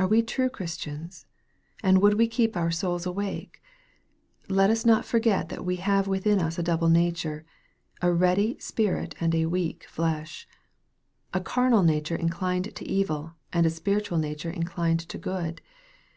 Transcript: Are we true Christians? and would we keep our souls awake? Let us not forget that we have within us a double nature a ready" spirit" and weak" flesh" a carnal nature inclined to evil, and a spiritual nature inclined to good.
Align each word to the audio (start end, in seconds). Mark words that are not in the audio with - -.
Are 0.00 0.08
we 0.08 0.20
true 0.20 0.48
Christians? 0.50 1.26
and 1.80 2.02
would 2.02 2.14
we 2.14 2.26
keep 2.26 2.56
our 2.56 2.72
souls 2.72 3.06
awake? 3.06 3.62
Let 4.48 4.68
us 4.68 4.84
not 4.84 5.04
forget 5.04 5.48
that 5.48 5.64
we 5.64 5.76
have 5.76 6.08
within 6.08 6.40
us 6.40 6.58
a 6.58 6.62
double 6.64 6.88
nature 6.88 7.44
a 8.02 8.12
ready" 8.12 8.58
spirit" 8.70 9.14
and 9.20 9.32
weak" 9.52 9.84
flesh" 9.88 10.48
a 11.32 11.38
carnal 11.40 11.84
nature 11.84 12.16
inclined 12.16 12.74
to 12.74 12.84
evil, 12.90 13.34
and 13.52 13.64
a 13.64 13.70
spiritual 13.70 14.18
nature 14.18 14.50
inclined 14.50 14.98
to 15.06 15.18
good. 15.18 15.60